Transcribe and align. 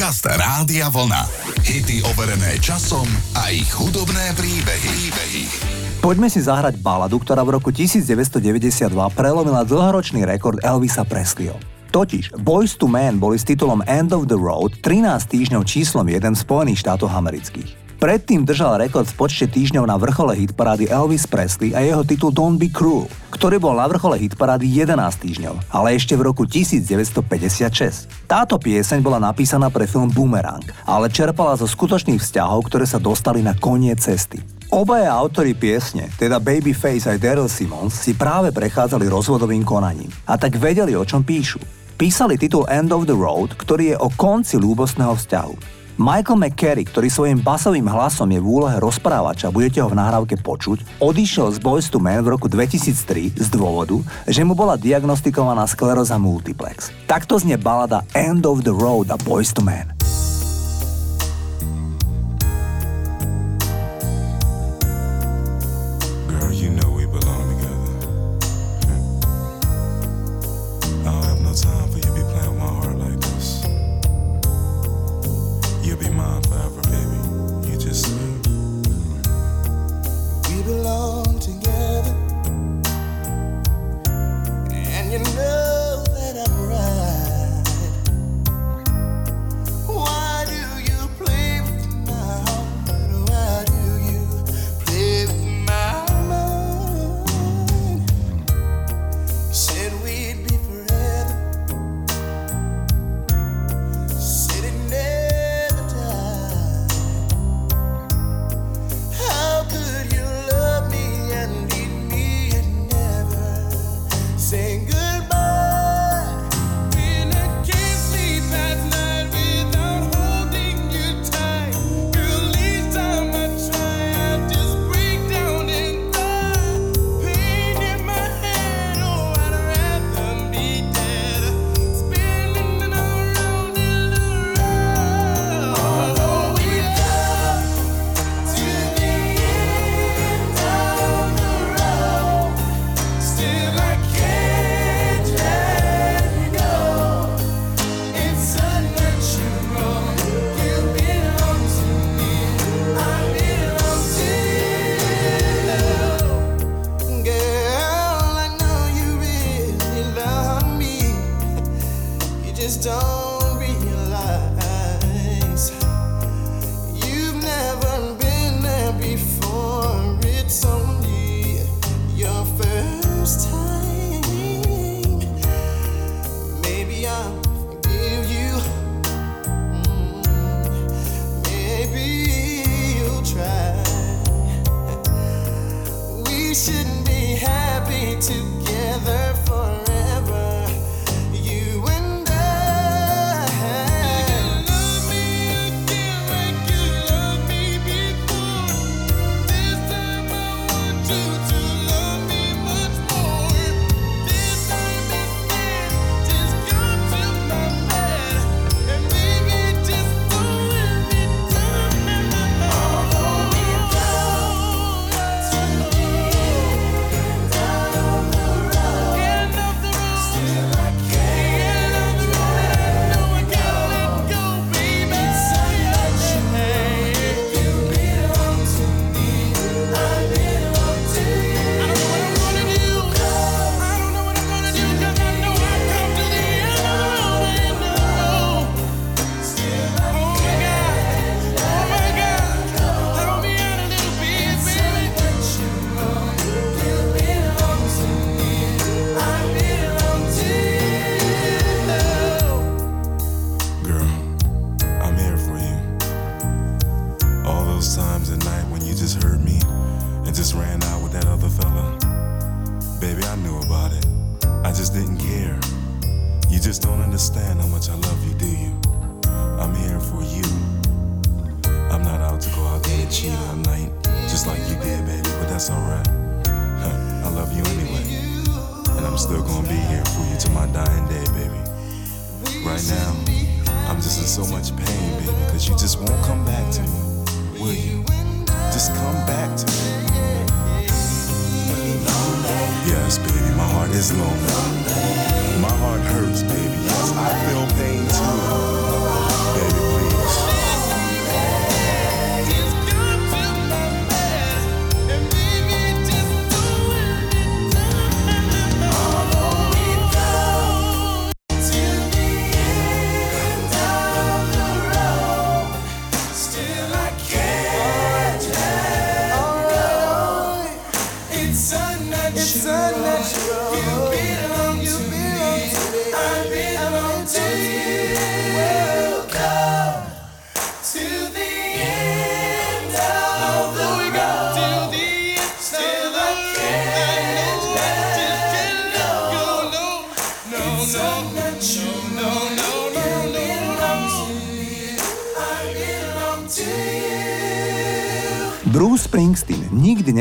Podcast 0.00 0.24
Rádia 0.24 0.88
Vlna. 0.88 1.28
Hity 1.60 2.00
overené 2.08 2.56
časom 2.56 3.04
a 3.36 3.52
ich 3.52 3.68
hudobné 3.68 4.32
príbehy. 4.32 4.88
príbehy. 4.96 5.44
Poďme 6.00 6.32
si 6.32 6.40
zahrať 6.40 6.80
baladu, 6.80 7.20
ktorá 7.20 7.44
v 7.44 7.60
roku 7.60 7.68
1992 7.68 8.96
prelomila 9.12 9.60
dlhoročný 9.60 10.24
rekord 10.24 10.56
Elvisa 10.64 11.04
Presleyho. 11.04 11.60
Totiž 11.92 12.32
Boys 12.40 12.80
to 12.80 12.88
Men 12.88 13.20
boli 13.20 13.36
s 13.36 13.44
titulom 13.44 13.84
End 13.84 14.16
of 14.16 14.24
the 14.24 14.40
Road 14.40 14.80
13 14.80 15.04
týždňov 15.36 15.68
číslom 15.68 16.08
1 16.08 16.32
v 16.32 16.38
Spojených 16.48 16.80
štátoch 16.80 17.12
amerických. 17.12 17.79
Predtým 18.00 18.48
držal 18.48 18.80
rekord 18.80 19.04
v 19.04 19.12
počte 19.12 19.44
týždňov 19.44 19.84
na 19.84 20.00
vrchole 20.00 20.32
hitparády 20.32 20.88
Elvis 20.88 21.28
Presley 21.28 21.76
a 21.76 21.84
jeho 21.84 22.00
titul 22.00 22.32
Don't 22.32 22.56
Be 22.56 22.72
Cruel, 22.72 23.04
ktorý 23.28 23.60
bol 23.60 23.76
na 23.76 23.84
vrchole 23.84 24.16
hitparády 24.16 24.64
11 24.72 24.96
týždňov, 25.20 25.68
ale 25.68 26.00
ešte 26.00 26.16
v 26.16 26.32
roku 26.32 26.48
1956. 26.48 28.08
Táto 28.24 28.56
pieseň 28.56 29.04
bola 29.04 29.20
napísaná 29.20 29.68
pre 29.68 29.84
film 29.84 30.08
Boomerang, 30.08 30.64
ale 30.88 31.12
čerpala 31.12 31.60
zo 31.60 31.68
skutočných 31.68 32.24
vzťahov, 32.24 32.72
ktoré 32.72 32.88
sa 32.88 32.96
dostali 32.96 33.44
na 33.44 33.52
koniec 33.52 34.00
cesty. 34.00 34.40
Obaja 34.72 35.12
autory 35.12 35.52
piesne, 35.52 36.08
teda 36.16 36.40
Babyface 36.40 37.04
aj 37.04 37.20
Daryl 37.20 37.52
Simmons, 37.52 37.92
si 37.92 38.16
práve 38.16 38.48
prechádzali 38.48 39.12
rozvodovým 39.12 39.60
konaním 39.60 40.08
a 40.24 40.40
tak 40.40 40.56
vedeli, 40.56 40.96
o 40.96 41.04
čom 41.04 41.20
píšu. 41.20 41.60
Písali 42.00 42.40
titul 42.40 42.64
End 42.64 42.96
of 42.96 43.04
the 43.04 43.12
Road, 43.12 43.60
ktorý 43.60 43.92
je 43.92 43.96
o 44.00 44.08
konci 44.08 44.56
ľúbostného 44.56 45.12
vzťahu. 45.20 45.79
Michael 46.00 46.40
McCary, 46.40 46.88
ktorý 46.88 47.12
svojim 47.12 47.44
basovým 47.44 47.84
hlasom 47.84 48.32
je 48.32 48.40
v 48.40 48.48
úlohe 48.48 48.72
rozprávača, 48.80 49.52
budete 49.52 49.84
ho 49.84 49.92
v 49.92 50.00
nahrávke 50.00 50.40
počuť, 50.40 50.96
odišiel 50.96 51.52
z 51.52 51.60
Boys 51.60 51.92
to 51.92 52.00
Men 52.00 52.24
v 52.24 52.32
roku 52.32 52.48
2003 52.48 53.36
z 53.36 53.48
dôvodu, 53.52 54.00
že 54.24 54.40
mu 54.40 54.56
bola 54.56 54.80
diagnostikovaná 54.80 55.68
skleróza 55.68 56.16
multiplex. 56.16 56.88
Takto 57.04 57.36
znie 57.36 57.60
balada 57.60 58.00
End 58.16 58.48
of 58.48 58.64
the 58.64 58.72
Road 58.72 59.12
a 59.12 59.20
Boys 59.20 59.52
to 59.52 59.60
Men. 59.60 59.99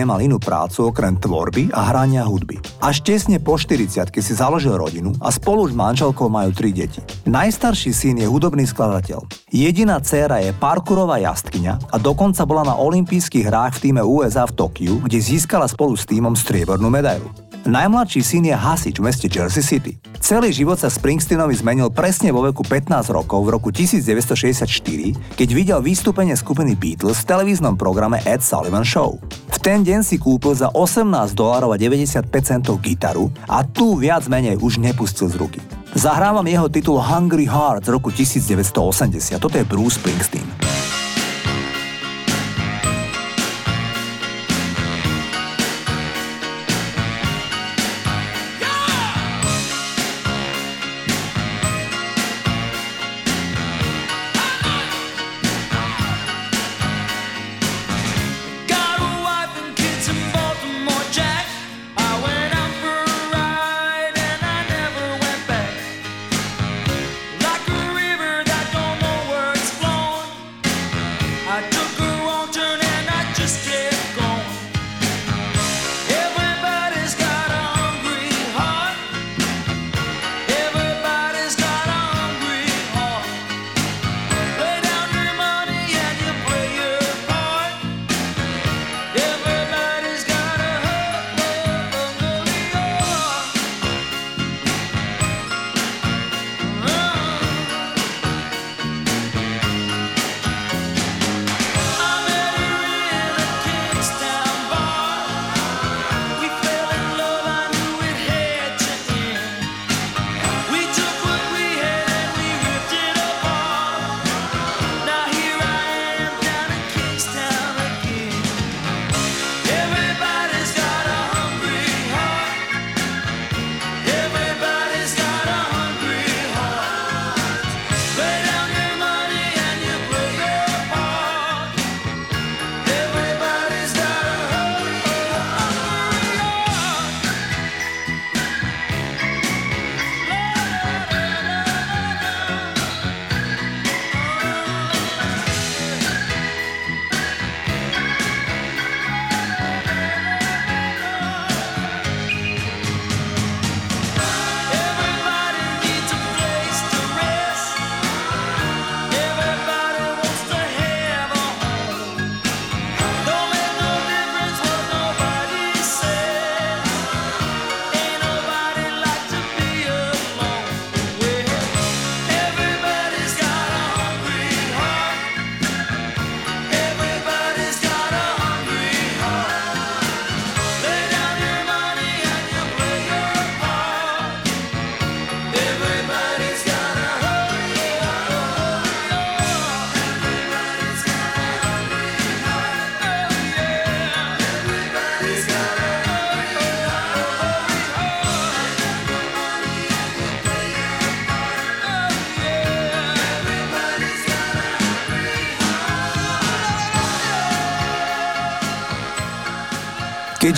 Nemal 0.10 0.26
inú 0.26 0.42
prácu 0.42 0.90
okrem 0.90 1.22
tvorby 1.22 1.70
a 1.70 1.94
hrania 1.94 2.26
hudby. 2.26 2.58
Až 2.82 3.06
tesne 3.06 3.38
po 3.38 3.62
40 3.62 4.10
si 4.10 4.34
založil 4.34 4.74
rodinu 4.74 5.14
a 5.22 5.30
spolu 5.30 5.70
s 5.70 5.78
manželkou 5.78 6.26
majú 6.26 6.50
tri 6.50 6.74
deti. 6.74 6.98
Najstarší 7.30 7.94
syn 7.94 8.18
je 8.18 8.26
hudobný 8.26 8.66
skladateľ. 8.66 9.30
Jediná 9.54 10.02
dcéra 10.02 10.42
je 10.42 10.50
parkurová 10.58 11.22
jazdkyňa 11.22 11.94
a 11.94 11.96
dokonca 12.02 12.42
bola 12.50 12.74
na 12.74 12.82
olympijských 12.82 13.54
hrách 13.54 13.78
v 13.78 13.82
týme 13.86 14.02
USA 14.02 14.50
v 14.50 14.58
Tokiu, 14.58 14.98
kde 15.06 15.22
získala 15.22 15.70
spolu 15.70 15.94
s 15.94 16.10
týmom 16.10 16.34
striebornú 16.34 16.90
medailu. 16.90 17.30
Najmladší 17.70 18.26
syn 18.26 18.50
je 18.50 18.56
hasič 18.58 18.98
v 18.98 19.06
meste 19.06 19.30
Jersey 19.30 19.62
City. 19.62 20.02
Celý 20.18 20.50
život 20.50 20.82
sa 20.82 20.90
Springsteenovi 20.90 21.54
zmenil 21.54 21.94
presne 21.94 22.34
vo 22.34 22.42
veku 22.42 22.66
15 22.66 23.14
rokov 23.14 23.46
v 23.46 23.50
roku 23.54 23.70
1964, 23.70 25.38
keď 25.38 25.50
videl 25.54 25.78
vystúpenie 25.78 26.34
skupiny 26.34 26.74
Beatles 26.74 27.22
v 27.22 27.30
televíznom 27.30 27.78
programe 27.78 28.26
Ed 28.26 28.42
Sullivan 28.42 28.82
Show. 28.82 29.22
V 29.54 29.58
ten 29.62 29.86
deň 29.86 30.02
si 30.02 30.18
kúpil 30.18 30.58
za 30.58 30.74
18 30.74 31.38
dolárov 31.38 31.70
a 31.70 31.78
95 31.78 32.26
centov 32.42 32.82
gitaru 32.82 33.30
a 33.46 33.62
tu 33.62 34.02
viac 34.02 34.26
menej 34.26 34.58
už 34.58 34.82
nepustil 34.82 35.30
z 35.30 35.38
ruky. 35.38 35.62
Zahrávam 35.94 36.50
jeho 36.50 36.66
titul 36.74 36.98
Hungry 36.98 37.46
Heart 37.46 37.86
z 37.86 37.90
roku 37.94 38.10
1980. 38.10 39.38
Toto 39.38 39.54
je 39.54 39.66
Bruce 39.70 40.02
Springsteen. 40.02 40.49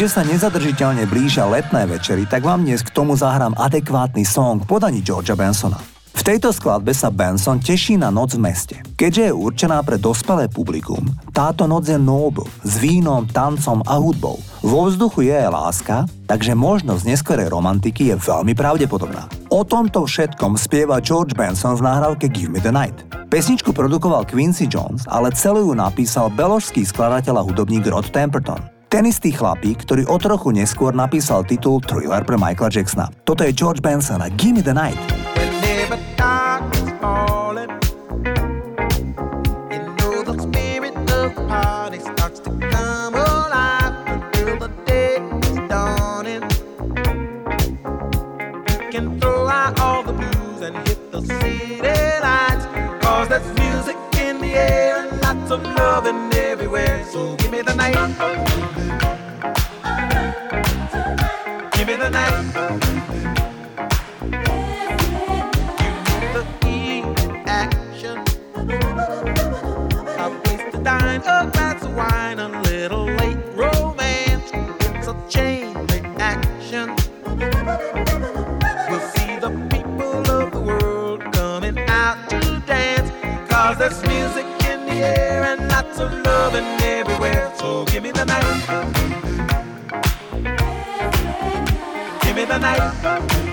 Keďže 0.01 0.17
sa 0.17 0.25
nezadržiteľne 0.25 1.05
blížia 1.05 1.45
letné 1.45 1.85
večery, 1.85 2.25
tak 2.25 2.41
vám 2.41 2.65
dnes 2.65 2.81
k 2.81 2.89
tomu 2.89 3.13
zahrám 3.13 3.53
adekvátny 3.53 4.25
song 4.25 4.57
podaní 4.65 5.05
Georgia 5.05 5.37
Bensona. 5.37 5.77
V 6.17 6.25
tejto 6.25 6.49
skladbe 6.49 6.89
sa 6.89 7.13
Benson 7.13 7.61
teší 7.61 8.01
na 8.01 8.09
noc 8.09 8.33
v 8.33 8.41
meste. 8.41 8.81
Keďže 8.97 9.29
je 9.29 9.37
určená 9.37 9.77
pre 9.85 10.01
dospelé 10.01 10.49
publikum, 10.49 11.05
táto 11.29 11.69
noc 11.69 11.85
je 11.85 12.01
noble, 12.01 12.49
s 12.65 12.81
vínom, 12.81 13.29
tancom 13.29 13.85
a 13.85 14.01
hudbou. 14.01 14.41
Vo 14.65 14.89
vzduchu 14.89 15.29
je 15.29 15.37
láska, 15.37 16.09
takže 16.25 16.57
možnosť 16.57 17.05
neskorej 17.05 17.53
romantiky 17.53 18.09
je 18.09 18.17
veľmi 18.17 18.57
pravdepodobná. 18.57 19.29
O 19.53 19.61
tomto 19.61 20.09
všetkom 20.09 20.57
spieva 20.57 20.97
George 20.97 21.37
Benson 21.37 21.77
v 21.77 21.85
nahrávke 21.85 22.25
Give 22.25 22.49
Me 22.49 22.57
The 22.57 22.73
Night. 22.73 23.05
Pesničku 23.29 23.69
produkoval 23.69 24.25
Quincy 24.25 24.65
Jones, 24.65 25.05
ale 25.05 25.29
celú 25.37 25.69
ju 25.69 25.77
napísal 25.77 26.33
beložský 26.33 26.89
skladateľ 26.89 27.37
a 27.37 27.45
hudobník 27.45 27.85
Rod 27.85 28.09
Temperton. 28.09 28.80
Ten 28.91 29.07
istý 29.07 29.31
chlapík, 29.31 29.87
ktorý 29.87 30.03
o 30.11 30.19
trochu 30.19 30.51
neskôr 30.51 30.91
napísal 30.91 31.47
titul 31.47 31.79
Thriller 31.79 32.27
pre 32.27 32.35
Michaela 32.35 32.67
Jacksona. 32.67 33.07
Toto 33.23 33.47
je 33.47 33.55
George 33.55 33.79
Benson 33.79 34.19
a 34.19 34.27
Gimme 34.35 34.59
the 34.59 34.75
Night. 34.75 34.99
music 53.55 53.95
in 54.19 54.41
the 54.41 54.53
air 54.53 54.87
and 54.87 54.90
lots 55.33 55.51
of 55.51 55.63
loving 55.63 56.33
everywhere. 56.33 57.05
So 57.05 57.35
give 57.37 57.51
me 57.51 57.61
the 57.61 57.73
night. 57.73 57.95
There's 61.73 62.11
music 62.11 62.87
in 62.87 62.90
of 86.01 86.11
loving 86.25 86.65
everywhere. 86.81 87.51
So 87.57 87.85
give 87.85 88.03
me 88.03 88.11
the 88.11 88.25
night. 88.25 88.45
Give 92.23 92.35
me 92.35 92.45
the 92.45 92.57
night. 92.57 93.50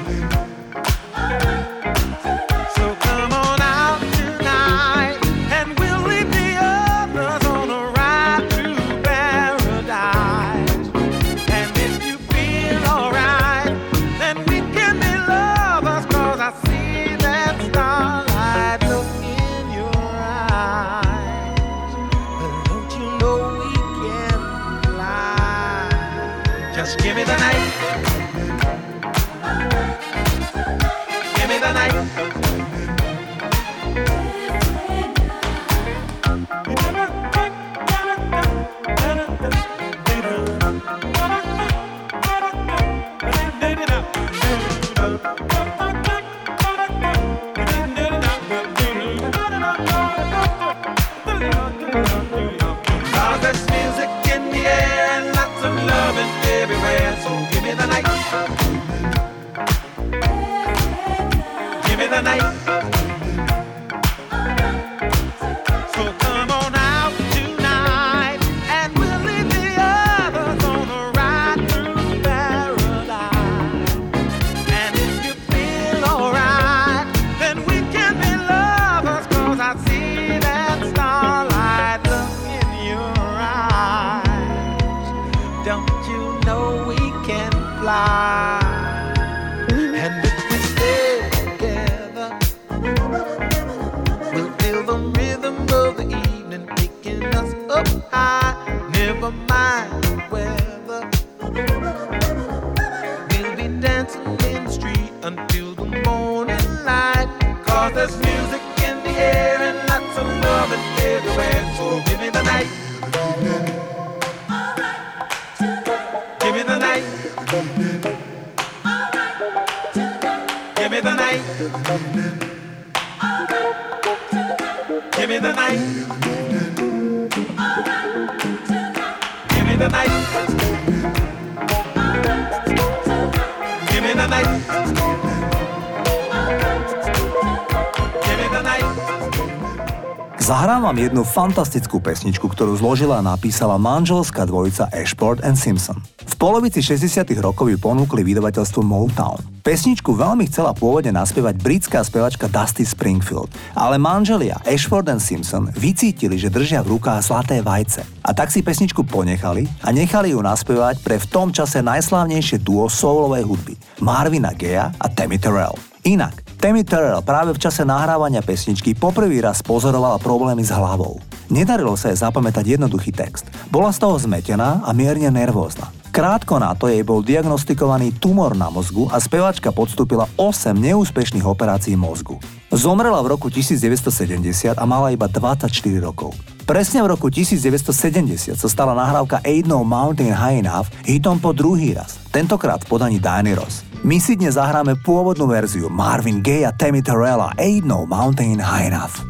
Zahrám 140.49 140.81
vám 140.89 140.97
jednu 140.97 141.29
fantastickú 141.29 142.01
pesničku, 142.01 142.49
ktorú 142.49 142.73
zložila 142.81 143.21
a 143.21 143.27
napísala 143.37 143.77
manželská 143.77 144.49
dvojica 144.49 144.89
Ashford 144.97 145.45
and 145.45 145.61
Simpson. 145.61 146.01
V 146.25 146.35
polovici 146.41 146.81
60. 146.81 147.29
rokov 147.45 147.69
ju 147.69 147.77
ponúkli 147.77 148.25
vydavateľstvo 148.25 148.81
Motown. 148.81 149.58
Pesničku 149.69 150.17
veľmi 150.17 150.49
chcela 150.49 150.73
pôvodne 150.73 151.13
naspievať 151.13 151.61
britská 151.61 152.01
spevačka 152.01 152.49
Dusty 152.49 152.89
Springfield, 152.89 153.53
ale 153.77 154.01
manželia 154.01 154.57
Ashford 154.65 155.13
and 155.13 155.21
Simpson 155.21 155.69
vycítili, 155.77 156.41
že 156.41 156.49
držia 156.49 156.81
v 156.81 156.97
rukách 156.97 157.21
zlaté 157.21 157.61
vajce. 157.61 158.01
A 158.25 158.33
tak 158.33 158.49
si 158.49 158.65
pesničku 158.65 159.05
ponechali 159.05 159.69
a 159.85 159.93
nechali 159.93 160.33
ju 160.33 160.41
naspievať 160.41 161.05
pre 161.05 161.21
v 161.21 161.29
tom 161.29 161.53
čase 161.53 161.85
najslávnejšie 161.85 162.65
duo 162.65 162.89
soulovej 162.89 163.45
hudby 163.45 163.77
Marvina 164.01 164.57
Gea 164.57 164.89
a 164.89 165.07
Tammy 165.13 165.37
Terrell. 165.37 165.77
Inak, 166.09 166.41
Tammy 166.57 166.81
Terrell 166.81 167.21
práve 167.21 167.53
v 167.53 167.61
čase 167.61 167.85
nahrávania 167.85 168.41
pesničky 168.41 168.97
poprvý 168.97 169.45
raz 169.45 169.61
pozorovala 169.61 170.17
problémy 170.17 170.65
s 170.65 170.73
hlavou. 170.73 171.21
Nedarilo 171.53 171.93
sa 171.93 172.09
jej 172.09 172.17
zapamätať 172.17 172.81
jednoduchý 172.81 173.13
text. 173.13 173.45
Bola 173.69 173.93
z 173.93 174.01
toho 174.01 174.17
zmetená 174.17 174.81
a 174.81 174.97
mierne 174.97 175.29
nervózna. 175.29 175.93
Krátko 176.19 176.59
na 176.59 176.75
to 176.75 176.91
jej 176.91 177.07
bol 177.07 177.23
diagnostikovaný 177.23 178.11
tumor 178.19 178.59
na 178.59 178.67
mozgu 178.75 179.07
a 179.07 179.23
spevačka 179.23 179.71
podstúpila 179.71 180.27
8 180.35 180.75
neúspešných 180.75 181.47
operácií 181.47 181.95
mozgu. 181.95 182.43
Zomrela 182.75 183.23
v 183.23 183.39
roku 183.39 183.47
1970 183.47 184.75
a 184.75 184.83
mala 184.83 185.15
iba 185.15 185.31
24 185.31 185.71
rokov. 186.03 186.35
Presne 186.67 187.07
v 187.07 187.15
roku 187.15 187.31
1970 187.31 188.59
sa 188.59 188.67
stala 188.67 188.99
nahrávka 188.99 189.39
Ain't 189.47 189.71
No 189.71 189.87
Mountain 189.87 190.35
High 190.35 190.67
Enough 190.67 190.91
hitom 191.07 191.39
po 191.39 191.55
druhý 191.55 191.95
raz, 191.95 192.19
tentokrát 192.35 192.83
v 192.83 192.99
podaní 192.99 193.23
Diany 193.23 193.55
Ross. 193.55 193.87
My 194.03 194.19
si 194.19 194.35
dnes 194.35 194.59
zahráme 194.59 194.99
pôvodnú 194.99 195.47
verziu 195.47 195.87
Marvin 195.87 196.43
Gaye 196.43 196.67
a 196.67 196.75
Tammy 196.75 196.99
Terrella 196.99 197.55
Ain't 197.63 197.87
No 197.87 198.11
Mountain 198.11 198.59
High 198.59 198.91
Enough. 198.91 199.23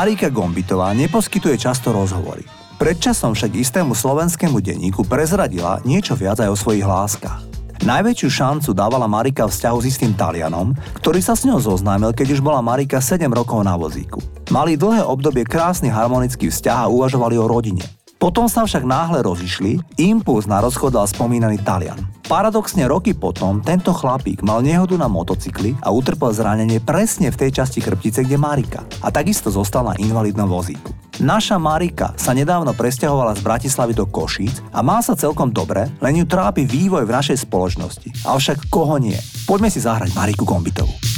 Marika 0.00 0.32
Gombitová 0.32 0.96
neposkytuje 0.96 1.60
často 1.60 1.92
rozhovory. 1.92 2.40
Predčasom 2.80 3.36
však 3.36 3.52
istému 3.52 3.92
slovenskému 3.92 4.56
denníku 4.56 5.04
prezradila 5.04 5.76
niečo 5.84 6.16
viac 6.16 6.40
aj 6.40 6.48
o 6.48 6.56
svojich 6.56 6.88
láskach. 6.88 7.44
Najväčšiu 7.84 8.28
šancu 8.32 8.72
dávala 8.72 9.04
Marika 9.04 9.44
vzťahu 9.44 9.76
s 9.84 9.92
istým 9.92 10.16
Talianom, 10.16 10.72
ktorý 10.96 11.20
sa 11.20 11.36
s 11.36 11.44
ňou 11.44 11.60
zoznámil, 11.60 12.16
keď 12.16 12.32
už 12.32 12.40
bola 12.40 12.64
Marika 12.64 12.96
7 12.96 13.28
rokov 13.28 13.60
na 13.60 13.76
vozíku. 13.76 14.24
Mali 14.48 14.80
dlhé 14.80 15.04
obdobie 15.04 15.44
krásny 15.44 15.92
harmonický 15.92 16.48
vzťah 16.48 16.88
a 16.88 16.90
uvažovali 16.92 17.36
o 17.36 17.44
rodine. 17.44 17.84
Potom 18.16 18.48
sa 18.48 18.64
však 18.64 18.88
náhle 18.88 19.20
rozišli, 19.20 20.00
impuls 20.00 20.48
na 20.48 20.64
rozchod 20.64 20.96
dal 20.96 21.04
spomínaný 21.04 21.60
Talian. 21.60 22.19
Paradoxne 22.30 22.86
roky 22.86 23.10
potom 23.10 23.58
tento 23.58 23.90
chlapík 23.90 24.46
mal 24.46 24.62
nehodu 24.62 24.94
na 24.94 25.10
motocykli 25.10 25.74
a 25.82 25.90
utrpel 25.90 26.30
zranenie 26.30 26.78
presne 26.78 27.26
v 27.26 27.34
tej 27.34 27.58
časti 27.58 27.82
chrbtice, 27.82 28.22
kde 28.22 28.38
Marika. 28.38 28.86
A 29.02 29.10
takisto 29.10 29.50
zostal 29.50 29.82
na 29.82 29.98
invalidnom 29.98 30.46
vozíku. 30.46 30.94
Naša 31.18 31.58
Marika 31.58 32.14
sa 32.14 32.30
nedávno 32.30 32.70
presťahovala 32.70 33.34
z 33.34 33.42
Bratislavy 33.42 33.98
do 33.98 34.06
Košíc 34.06 34.62
a 34.70 34.78
má 34.78 35.02
sa 35.02 35.18
celkom 35.18 35.50
dobre, 35.50 35.90
len 35.98 36.22
ju 36.22 36.24
trápi 36.30 36.70
vývoj 36.70 37.02
v 37.02 37.14
našej 37.18 37.50
spoločnosti. 37.50 38.22
Avšak 38.22 38.70
koho 38.70 39.02
nie? 39.02 39.18
Poďme 39.42 39.66
si 39.66 39.82
zahrať 39.82 40.14
Mariku 40.14 40.46
Gombitovú. 40.46 41.09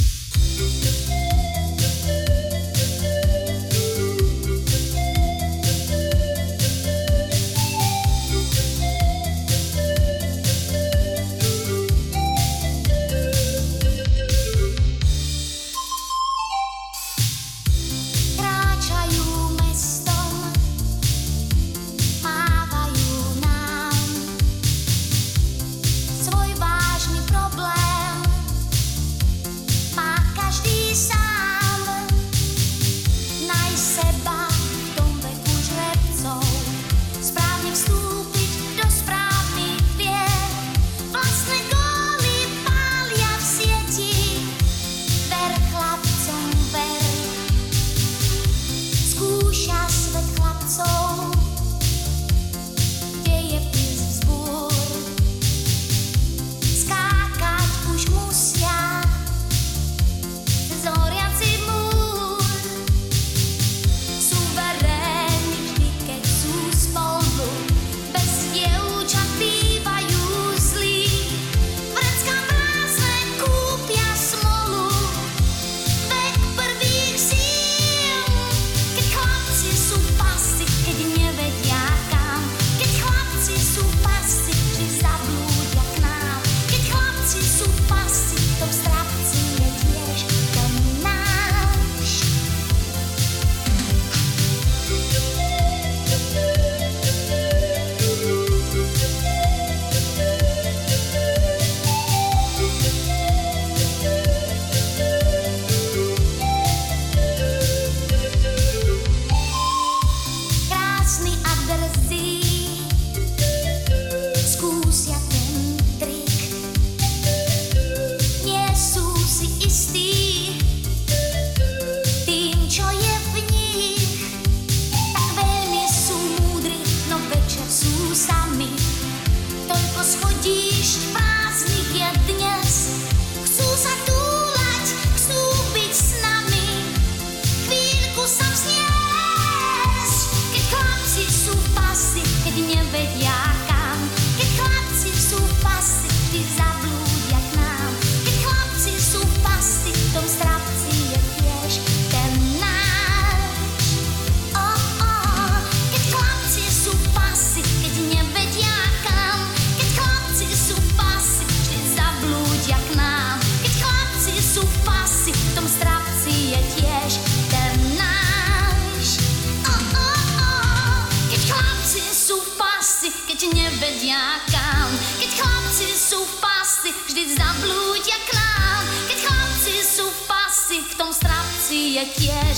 quiere. 182.05 182.52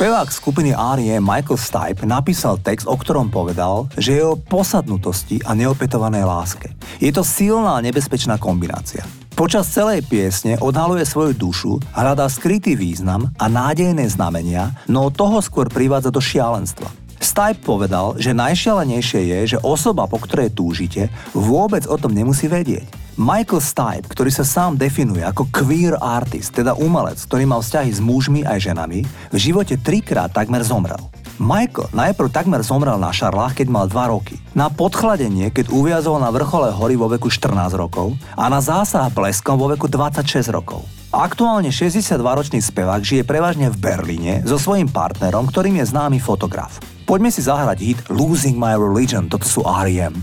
Spevák 0.00 0.32
skupiny 0.32 0.72
R.E.M. 0.72 1.20
Michael 1.20 1.60
Stipe 1.60 2.08
napísal 2.08 2.56
text, 2.64 2.88
o 2.88 2.96
ktorom 2.96 3.28
povedal, 3.28 3.84
že 4.00 4.16
je 4.16 4.24
o 4.24 4.32
posadnutosti 4.32 5.44
a 5.44 5.52
neopetovanej 5.52 6.24
láske. 6.24 6.72
Je 7.04 7.12
to 7.12 7.20
silná 7.20 7.76
a 7.76 7.84
nebezpečná 7.84 8.40
kombinácia. 8.40 9.04
Počas 9.36 9.68
celej 9.68 10.08
piesne 10.08 10.56
odhaluje 10.56 11.04
svoju 11.04 11.36
dušu, 11.36 11.72
hľadá 11.92 12.32
skrytý 12.32 12.80
význam 12.80 13.28
a 13.36 13.44
nádejné 13.52 14.08
znamenia, 14.08 14.72
no 14.88 15.12
toho 15.12 15.36
skôr 15.44 15.68
privádza 15.68 16.08
do 16.08 16.24
šialenstva. 16.24 16.88
Stipe 17.20 17.60
povedal, 17.60 18.16
že 18.16 18.32
najšialenejšie 18.32 19.20
je, 19.20 19.38
že 19.52 19.58
osoba, 19.60 20.08
po 20.08 20.16
ktorej 20.16 20.56
túžite, 20.56 21.12
vôbec 21.36 21.84
o 21.84 22.00
tom 22.00 22.16
nemusí 22.16 22.48
vedieť. 22.48 22.99
Michael 23.20 23.60
Stipe, 23.60 24.08
ktorý 24.08 24.32
sa 24.32 24.48
sám 24.48 24.80
definuje 24.80 25.20
ako 25.20 25.52
queer 25.52 25.92
artist, 26.00 26.56
teda 26.56 26.72
umelec, 26.72 27.20
ktorý 27.20 27.44
mal 27.44 27.60
vzťahy 27.60 27.92
s 27.92 28.00
mužmi 28.00 28.48
aj 28.48 28.72
ženami, 28.72 29.04
v 29.04 29.36
živote 29.36 29.76
trikrát 29.76 30.32
takmer 30.32 30.64
zomrel. 30.64 30.96
Michael 31.36 31.92
najprv 31.92 32.32
takmer 32.32 32.64
zomrel 32.64 32.96
na 32.96 33.12
šarlách, 33.12 33.60
keď 33.60 33.68
mal 33.68 33.84
2 33.92 34.08
roky. 34.08 34.40
Na 34.56 34.72
podchladenie, 34.72 35.52
keď 35.52 35.68
uviazol 35.68 36.16
na 36.16 36.32
vrchole 36.32 36.72
hory 36.72 36.96
vo 36.96 37.12
veku 37.12 37.28
14 37.28 37.76
rokov 37.76 38.16
a 38.40 38.48
na 38.48 38.64
zásah 38.64 39.12
bleskom 39.12 39.60
vo 39.60 39.68
veku 39.68 39.84
26 39.84 40.48
rokov. 40.48 40.88
Aktuálne 41.12 41.68
62-ročný 41.68 42.64
spevák 42.64 43.04
žije 43.04 43.28
prevažne 43.28 43.68
v 43.68 43.76
Berlíne 43.76 44.40
so 44.48 44.56
svojím 44.56 44.88
partnerom, 44.88 45.44
ktorým 45.44 45.76
je 45.76 45.92
známy 45.92 46.24
fotograf. 46.24 46.80
Poďme 47.04 47.28
si 47.28 47.44
zahrať 47.44 47.78
hit 47.84 48.00
Losing 48.08 48.56
My 48.56 48.80
Religion, 48.80 49.28
toto 49.28 49.44
sú 49.44 49.60
R.E.M. 49.60 50.16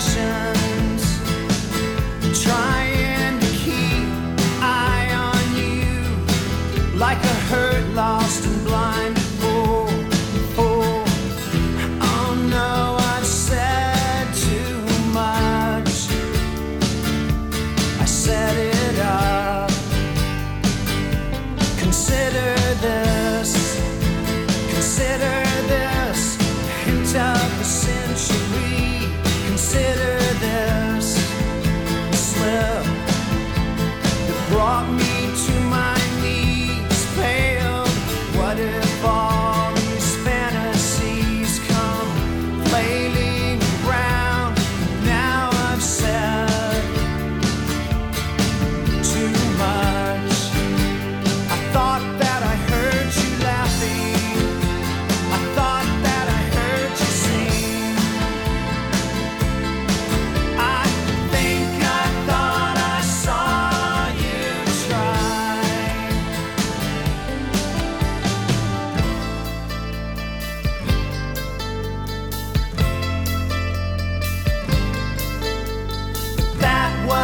passion 0.00 0.59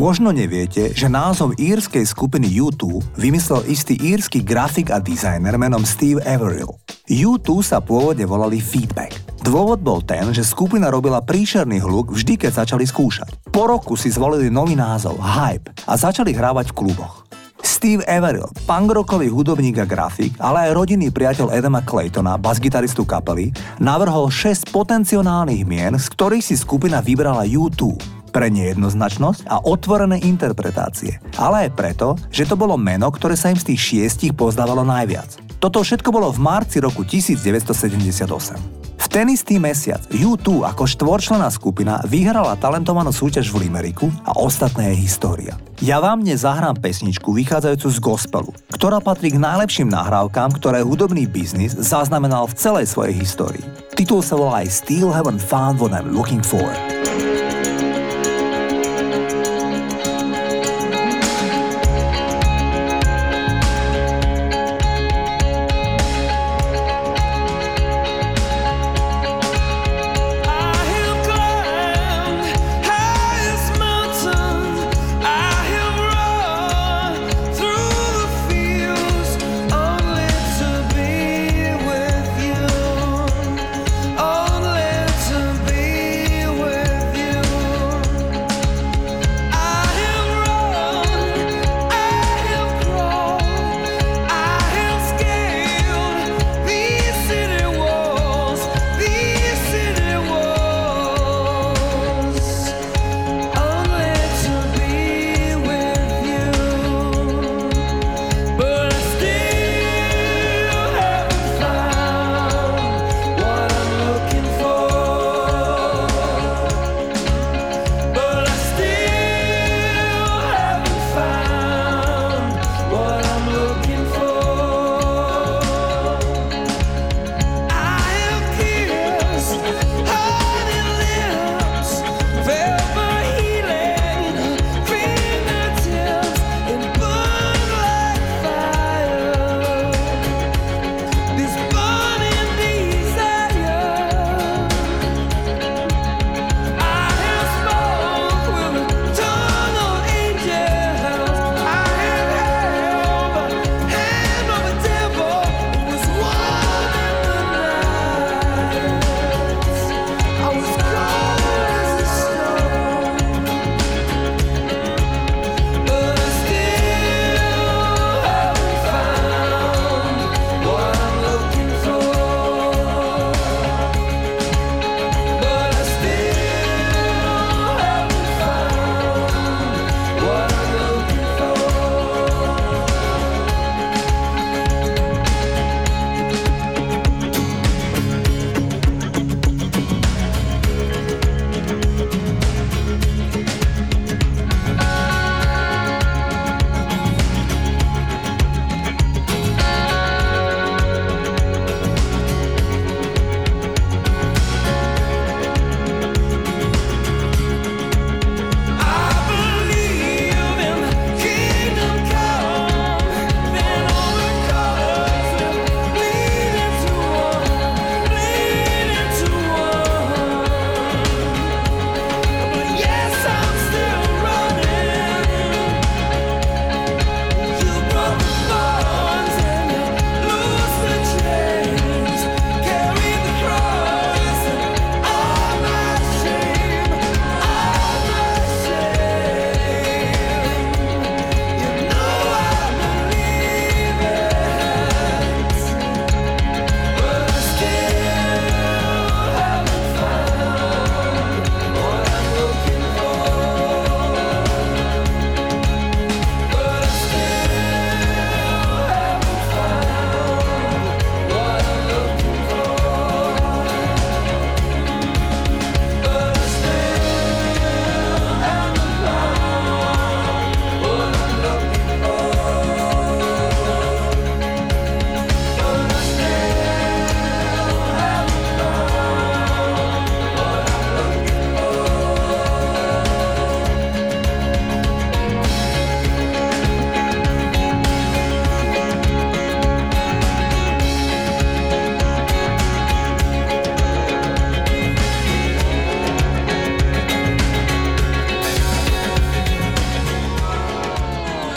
Možno 0.00 0.32
neviete, 0.32 0.96
že 0.96 1.12
názov 1.12 1.60
írskej 1.60 2.08
skupiny 2.08 2.48
U2 2.56 3.04
vymyslel 3.20 3.68
istý 3.68 4.00
írsky 4.00 4.40
grafik 4.40 4.88
a 4.88 4.96
dizajner 4.96 5.60
menom 5.60 5.84
Steve 5.84 6.24
Averill. 6.24 6.72
U2 7.04 7.60
sa 7.60 7.84
pôvodne 7.84 8.24
volali 8.24 8.64
Feedback. 8.64 9.20
Dôvod 9.44 9.84
bol 9.84 10.00
ten, 10.00 10.32
že 10.32 10.40
skupina 10.40 10.88
robila 10.88 11.20
príšerný 11.20 11.84
hluk 11.84 12.16
vždy, 12.16 12.40
keď 12.40 12.64
začali 12.64 12.88
skúšať. 12.88 13.52
Po 13.52 13.68
roku 13.68 13.92
si 13.92 14.08
zvolili 14.08 14.48
nový 14.48 14.72
názov 14.72 15.20
Hype 15.20 15.68
a 15.84 15.92
začali 16.00 16.32
hrávať 16.32 16.72
v 16.72 16.76
kluboch. 16.80 17.28
Steve 17.60 18.00
Averill, 18.08 18.48
punkrockový 18.64 19.28
hudobník 19.28 19.84
a 19.84 19.86
grafik, 19.88 20.32
ale 20.40 20.72
aj 20.72 20.80
rodinný 20.80 21.12
priateľ 21.12 21.52
Edama 21.52 21.84
Claytona, 21.84 22.40
basgitaristu 22.40 23.04
kapely, 23.04 23.52
navrhol 23.76 24.32
6 24.32 24.72
potenciálnych 24.72 25.68
mien, 25.68 25.92
z 26.00 26.08
ktorých 26.08 26.44
si 26.44 26.56
skupina 26.56 27.04
vybrala 27.04 27.44
U2 27.44 28.19
pre 28.30 28.48
nejednoznačnosť 28.48 29.50
a 29.50 29.60
otvorené 29.66 30.22
interpretácie, 30.22 31.18
ale 31.36 31.66
aj 31.66 31.70
preto, 31.74 32.14
že 32.30 32.46
to 32.46 32.54
bolo 32.54 32.78
meno, 32.78 33.10
ktoré 33.10 33.34
sa 33.34 33.50
im 33.50 33.58
z 33.58 33.74
tých 33.74 33.80
šiestich 33.82 34.32
pozdávalo 34.32 34.86
najviac. 34.86 35.36
Toto 35.60 35.84
všetko 35.84 36.08
bolo 36.08 36.32
v 36.32 36.40
marci 36.40 36.80
roku 36.80 37.04
1978. 37.04 38.80
V 39.00 39.06
ten 39.08 39.32
istý 39.32 39.56
mesiac 39.56 40.04
U2 40.12 40.64
ako 40.72 40.84
štvorčlená 40.84 41.48
skupina 41.48 42.04
vyhrala 42.04 42.52
talentovanú 42.56 43.08
súťaž 43.12 43.48
v 43.48 43.64
Limeriku 43.64 44.12
a 44.28 44.36
ostatné 44.36 44.92
je 44.92 45.04
história. 45.08 45.56
Ja 45.80 46.04
vám 46.04 46.20
dnes 46.20 46.44
zahrám 46.44 46.76
pesničku 46.76 47.32
vychádzajúcu 47.32 47.88
z 47.88 47.98
gospelu, 48.00 48.50
ktorá 48.76 49.00
patrí 49.00 49.32
k 49.32 49.40
najlepším 49.40 49.88
nahrávkám, 49.88 50.52
ktoré 50.60 50.84
hudobný 50.84 51.24
biznis 51.24 51.72
zaznamenal 51.72 52.44
v 52.52 52.56
celej 52.60 52.86
svojej 52.92 53.16
histórii. 53.16 53.64
Titul 53.96 54.20
sa 54.20 54.36
volá 54.36 54.64
I 54.64 54.68
Still 54.68 55.08
Haven't 55.08 55.40
Found 55.48 55.80
What 55.80 55.96
I'm 55.96 56.12
Looking 56.12 56.44
For. 56.44 56.99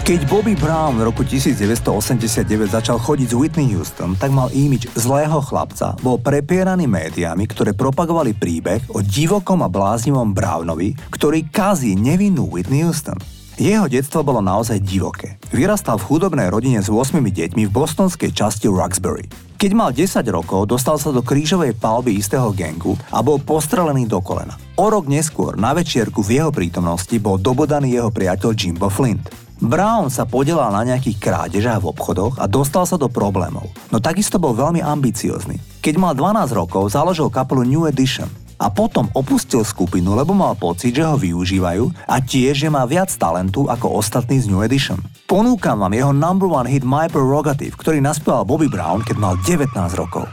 Keď 0.04 0.28
Bobby 0.28 0.52
Brown 0.52 1.00
v 1.00 1.08
roku 1.08 1.24
1989 1.24 2.44
začal 2.76 3.00
chodiť 3.00 3.28
s 3.32 3.36
Whitney 3.40 3.72
Houston, 3.72 4.20
tak 4.20 4.36
mal 4.36 4.52
imič 4.52 4.92
zlého 5.00 5.40
chlapca, 5.40 5.96
bol 6.04 6.20
prepieraný 6.20 6.92
médiami, 6.92 7.48
ktoré 7.48 7.72
propagovali 7.72 8.36
príbeh 8.36 8.84
o 8.92 9.00
divokom 9.00 9.64
a 9.64 9.72
bláznivom 9.72 10.36
Brownovi, 10.36 10.92
ktorý 11.08 11.48
kazí 11.48 11.96
nevinnú 11.96 12.52
Whitney 12.52 12.84
Houston. 12.84 13.16
Jeho 13.56 13.88
detstvo 13.88 14.28
bolo 14.28 14.44
naozaj 14.44 14.84
divoké. 14.84 15.40
Vyrastal 15.56 15.96
v 15.96 16.08
chudobnej 16.12 16.52
rodine 16.52 16.84
s 16.84 16.92
8 16.92 17.24
deťmi 17.24 17.64
v 17.64 17.72
bostonskej 17.72 18.36
časti 18.36 18.68
Roxbury. 18.68 19.32
Keď 19.56 19.72
mal 19.72 19.96
10 19.96 20.20
rokov, 20.36 20.68
dostal 20.68 21.00
sa 21.00 21.16
do 21.16 21.24
krížovej 21.24 21.80
palby 21.80 22.20
istého 22.20 22.52
gengu 22.52 23.00
a 23.08 23.24
bol 23.24 23.40
postrelený 23.40 24.12
do 24.12 24.20
kolena. 24.20 24.60
O 24.76 24.92
rok 24.92 25.08
neskôr 25.08 25.56
na 25.56 25.72
večierku 25.72 26.20
v 26.20 26.44
jeho 26.44 26.52
prítomnosti 26.52 27.16
bol 27.24 27.40
dobodaný 27.40 27.96
jeho 28.04 28.12
priateľ 28.12 28.52
Jimbo 28.52 28.92
Flint. 28.92 29.43
Brown 29.64 30.12
sa 30.12 30.28
podielal 30.28 30.76
na 30.76 30.84
nejakých 30.84 31.24
krádežách 31.24 31.88
v 31.88 31.90
obchodoch 31.96 32.36
a 32.36 32.52
dostal 32.52 32.84
sa 32.84 33.00
do 33.00 33.08
problémov. 33.08 33.72
No 33.96 34.04
takisto 34.04 34.36
bol 34.36 34.52
veľmi 34.52 34.84
ambiciózny. 34.84 35.56
Keď 35.80 35.96
mal 35.96 36.12
12 36.20 36.52
rokov, 36.52 36.92
založil 36.92 37.32
kapelu 37.32 37.64
New 37.64 37.88
Edition 37.88 38.28
a 38.60 38.68
potom 38.68 39.08
opustil 39.16 39.64
skupinu, 39.64 40.20
lebo 40.20 40.36
mal 40.36 40.60
pocit, 40.60 40.92
že 40.92 41.08
ho 41.08 41.16
využívajú 41.16 41.96
a 42.04 42.20
tiež, 42.20 42.68
že 42.68 42.68
má 42.68 42.84
viac 42.84 43.08
talentu 43.16 43.72
ako 43.72 44.04
ostatní 44.04 44.44
z 44.44 44.52
New 44.52 44.60
Edition. 44.60 45.00
Ponúkam 45.32 45.80
vám 45.80 45.96
jeho 45.96 46.12
number 46.12 46.52
one 46.52 46.68
hit 46.68 46.84
My 46.84 47.08
Prerogative, 47.08 47.80
ktorý 47.80 48.04
naspieval 48.04 48.44
Bobby 48.44 48.68
Brown, 48.68 49.00
keď 49.00 49.16
mal 49.16 49.40
19 49.48 49.72
rokov. 49.96 50.28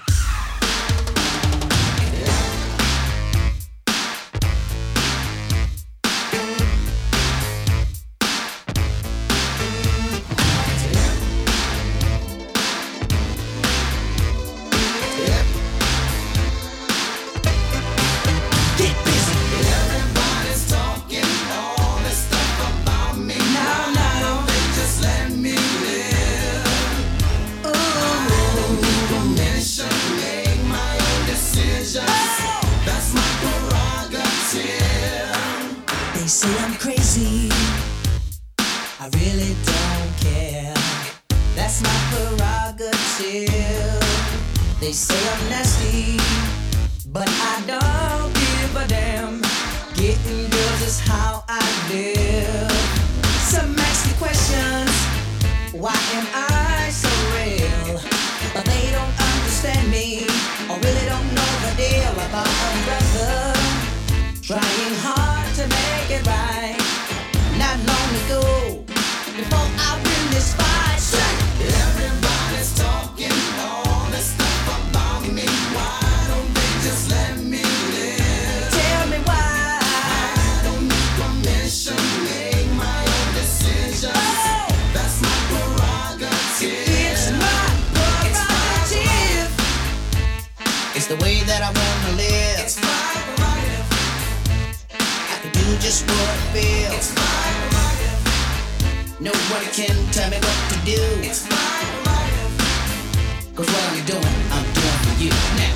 tell 100.13 100.31
me 100.31 100.37
what 100.37 100.59
to 100.71 100.77
do. 100.85 101.01
It's 101.23 101.49
my 101.49 101.81
life. 102.07 103.55
Cause 103.55 103.67
what 103.67 103.85
I'm 103.93 104.05
doing, 104.07 104.37
I'm 104.55 104.67
doing 104.79 104.99
for 105.05 105.15
you 105.23 105.31
now. 105.61 105.75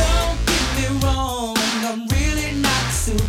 Don't 0.00 0.38
get 0.50 0.66
me 0.78 0.86
wrong, 1.02 1.56
I'm 1.88 2.08
really 2.08 2.52
not 2.60 2.84
suited. 2.90 3.26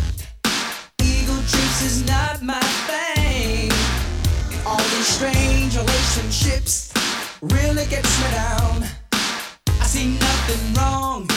Eagle 1.02 1.42
trips 1.50 1.82
is 1.82 2.06
not 2.06 2.42
my 2.42 2.66
thing. 2.88 3.70
All 4.66 4.82
these 4.94 5.06
strange 5.06 5.76
relationships 5.76 6.92
really 7.42 7.86
gets 7.86 8.10
me 8.22 8.30
down. 8.30 8.84
I 9.80 9.86
see 9.86 10.18
nothing 10.18 10.74
wrong. 10.74 11.35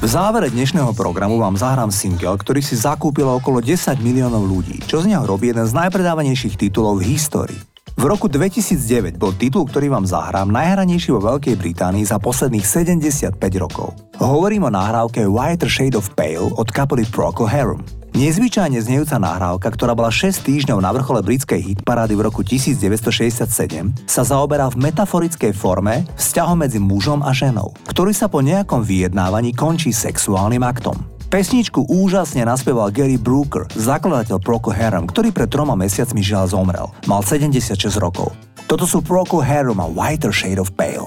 V 0.00 0.08
závere 0.08 0.48
dnešného 0.48 0.96
programu 0.96 1.38
vám 1.38 1.60
zahrám 1.60 1.92
single, 1.92 2.34
ktorý 2.40 2.64
si 2.64 2.72
zakúpilo 2.74 3.36
okolo 3.36 3.62
10 3.62 4.00
miliónov 4.00 4.48
ľudí, 4.48 4.80
čo 4.88 5.04
z 5.04 5.12
neho 5.12 5.22
robí 5.28 5.52
jeden 5.52 5.68
z 5.68 5.76
najpredávanejších 5.76 6.56
titulov 6.56 7.04
v 7.04 7.14
histórii. 7.14 7.69
V 8.00 8.08
roku 8.08 8.32
2009 8.32 9.20
bol 9.20 9.36
titul, 9.36 9.68
ktorý 9.68 9.92
vám 9.92 10.08
zahrám, 10.08 10.48
najhranejší 10.48 11.12
vo 11.12 11.20
Veľkej 11.20 11.52
Británii 11.52 12.08
za 12.08 12.16
posledných 12.16 12.64
75 12.64 13.36
rokov. 13.60 13.92
Hovorím 14.16 14.64
o 14.64 14.70
nahrávke 14.72 15.28
Whiter 15.28 15.68
Shade 15.68 16.00
of 16.00 16.08
Pale 16.16 16.48
od 16.48 16.64
kapely 16.72 17.04
Procol 17.04 17.44
Harum. 17.44 17.84
Nezvyčajne 18.16 18.80
znejúca 18.80 19.20
nahrávka, 19.20 19.68
ktorá 19.68 19.92
bola 19.92 20.08
6 20.08 20.32
týždňov 20.48 20.80
na 20.80 20.96
vrchole 20.96 21.20
britskej 21.20 21.60
hitparády 21.60 22.16
v 22.16 22.24
roku 22.24 22.40
1967, 22.40 23.92
sa 24.08 24.22
zaoberá 24.24 24.72
v 24.72 24.80
metaforickej 24.80 25.52
forme 25.52 26.08
vzťahom 26.16 26.56
medzi 26.56 26.80
mužom 26.80 27.20
a 27.20 27.36
ženou, 27.36 27.76
ktorý 27.84 28.16
sa 28.16 28.32
po 28.32 28.40
nejakom 28.40 28.80
vyjednávaní 28.80 29.52
končí 29.52 29.92
sexuálnym 29.92 30.64
aktom. 30.64 31.19
Pesničku 31.30 31.86
úžasne 31.86 32.42
naspieval 32.42 32.90
Gary 32.90 33.14
Brooker, 33.14 33.70
zakladateľ 33.78 34.42
Procol 34.42 34.74
Harum, 34.74 35.06
ktorý 35.06 35.30
pred 35.30 35.46
troma 35.46 35.78
mesiacmi 35.78 36.18
žiaľ 36.18 36.50
zomrel. 36.50 36.90
Mal 37.06 37.22
76 37.22 37.78
rokov. 38.02 38.34
Toto 38.66 38.82
sú 38.82 38.98
Procol 38.98 39.46
Harum 39.46 39.78
a 39.78 39.86
Whiter 39.86 40.34
Shade 40.34 40.58
of 40.58 40.74
Pale. 40.74 41.06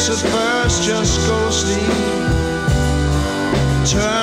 guess 0.00 0.24
at 0.24 0.30
first 0.30 0.82
just 0.82 1.28
go 1.28 1.50
sleep. 1.50 1.86
Turn 3.84 4.19